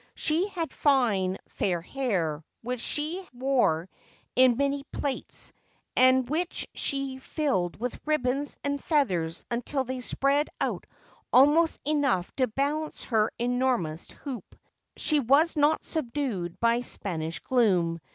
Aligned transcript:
She 0.15 0.47
had 0.47 0.73
fine, 0.73 1.37
fair 1.47 1.79
hair, 1.79 2.43
which 2.63 2.79
she 2.79 3.23
wore 3.35 3.87
in 4.35 4.57
many 4.57 4.83
plaits, 4.91 5.53
and 5.95 6.27
which 6.27 6.67
she 6.73 7.19
filled 7.19 7.79
with 7.79 7.99
ribbons 8.07 8.57
and 8.63 8.83
feathers 8.83 9.45
until 9.51 9.83
they 9.83 10.01
spread 10.01 10.49
out 10.59 10.87
almost 11.31 11.81
enough 11.85 12.35
to 12.37 12.47
balance 12.47 13.03
her 13.03 13.31
enormous 13.37 14.09
hoop. 14.09 14.55
She 14.97 15.19
was 15.19 15.55
not 15.55 15.83
subdued 15.83 16.59
by 16.59 16.81
Spanish 16.81 17.37
gloom. 17.37 17.99